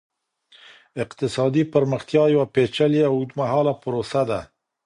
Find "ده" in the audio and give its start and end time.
4.29-4.39